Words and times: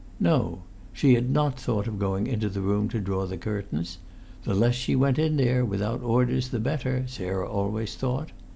No; 0.19 0.63
she 0.93 1.13
had 1.13 1.29
not 1.29 1.59
thought 1.59 1.85
of 1.85 1.99
going 1.99 2.25
into 2.25 2.49
the 2.49 2.61
room 2.61 2.89
to 2.89 2.99
draw 2.99 3.27
the 3.27 3.37
curtains. 3.37 3.99
The 4.45 4.55
less 4.55 4.73
she 4.73 4.95
went 4.95 5.19
in 5.19 5.37
there, 5.37 5.63
without 5.63 6.01
orders, 6.01 6.49
the 6.49 6.59
better, 6.59 7.03
Sarah 7.05 7.47
always 7.47 7.93
thought. 7.93 8.31